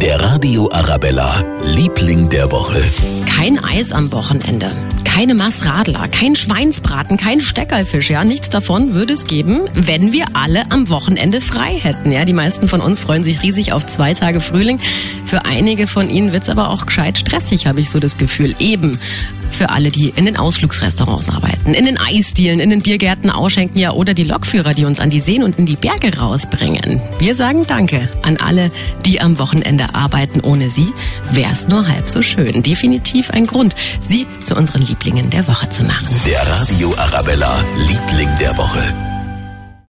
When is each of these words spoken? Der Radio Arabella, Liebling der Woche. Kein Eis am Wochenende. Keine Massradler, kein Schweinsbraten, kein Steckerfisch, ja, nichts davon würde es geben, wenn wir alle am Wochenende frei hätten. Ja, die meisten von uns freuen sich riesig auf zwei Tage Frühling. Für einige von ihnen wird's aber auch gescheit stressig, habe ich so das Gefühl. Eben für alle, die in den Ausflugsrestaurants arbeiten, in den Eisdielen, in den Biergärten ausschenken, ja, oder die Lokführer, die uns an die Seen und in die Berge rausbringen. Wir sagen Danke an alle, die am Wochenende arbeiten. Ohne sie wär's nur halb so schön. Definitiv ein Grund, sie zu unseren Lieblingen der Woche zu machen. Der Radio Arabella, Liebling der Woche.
Der 0.00 0.18
Radio 0.18 0.70
Arabella, 0.72 1.44
Liebling 1.62 2.30
der 2.30 2.50
Woche. 2.50 2.80
Kein 3.26 3.62
Eis 3.62 3.92
am 3.92 4.10
Wochenende. 4.12 4.70
Keine 5.04 5.34
Massradler, 5.34 6.08
kein 6.08 6.36
Schweinsbraten, 6.36 7.18
kein 7.18 7.42
Steckerfisch, 7.42 8.08
ja, 8.08 8.24
nichts 8.24 8.48
davon 8.48 8.94
würde 8.94 9.12
es 9.12 9.26
geben, 9.26 9.60
wenn 9.74 10.12
wir 10.12 10.24
alle 10.32 10.70
am 10.70 10.88
Wochenende 10.88 11.42
frei 11.42 11.78
hätten. 11.78 12.12
Ja, 12.12 12.24
die 12.24 12.32
meisten 12.32 12.66
von 12.66 12.80
uns 12.80 13.00
freuen 13.00 13.24
sich 13.24 13.42
riesig 13.42 13.74
auf 13.74 13.86
zwei 13.86 14.14
Tage 14.14 14.40
Frühling. 14.40 14.80
Für 15.26 15.44
einige 15.44 15.86
von 15.86 16.08
ihnen 16.08 16.32
wird's 16.32 16.48
aber 16.48 16.70
auch 16.70 16.86
gescheit 16.86 17.18
stressig, 17.18 17.66
habe 17.66 17.82
ich 17.82 17.90
so 17.90 17.98
das 17.98 18.16
Gefühl. 18.16 18.54
Eben 18.58 18.98
für 19.60 19.68
alle, 19.68 19.90
die 19.90 20.08
in 20.16 20.24
den 20.24 20.38
Ausflugsrestaurants 20.38 21.28
arbeiten, 21.28 21.74
in 21.74 21.84
den 21.84 21.98
Eisdielen, 21.98 22.60
in 22.60 22.70
den 22.70 22.80
Biergärten 22.80 23.28
ausschenken, 23.28 23.78
ja, 23.78 23.90
oder 23.90 24.14
die 24.14 24.24
Lokführer, 24.24 24.72
die 24.72 24.86
uns 24.86 25.00
an 25.00 25.10
die 25.10 25.20
Seen 25.20 25.42
und 25.42 25.58
in 25.58 25.66
die 25.66 25.76
Berge 25.76 26.16
rausbringen. 26.16 27.02
Wir 27.18 27.34
sagen 27.34 27.66
Danke 27.66 28.08
an 28.22 28.38
alle, 28.38 28.70
die 29.04 29.20
am 29.20 29.38
Wochenende 29.38 29.94
arbeiten. 29.94 30.40
Ohne 30.40 30.70
sie 30.70 30.94
wär's 31.32 31.68
nur 31.68 31.86
halb 31.86 32.08
so 32.08 32.22
schön. 32.22 32.62
Definitiv 32.62 33.28
ein 33.32 33.44
Grund, 33.44 33.74
sie 34.00 34.26
zu 34.42 34.56
unseren 34.56 34.80
Lieblingen 34.80 35.28
der 35.28 35.46
Woche 35.46 35.68
zu 35.68 35.84
machen. 35.84 36.08
Der 36.24 36.40
Radio 36.40 36.94
Arabella, 36.96 37.62
Liebling 37.86 38.30
der 38.40 38.56
Woche. 38.56 39.09